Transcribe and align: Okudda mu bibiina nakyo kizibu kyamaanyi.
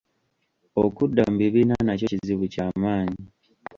Okudda 0.83 1.21
mu 1.29 1.35
bibiina 1.41 1.75
nakyo 1.85 2.05
kizibu 2.11 2.45
kyamaanyi. 2.53 3.23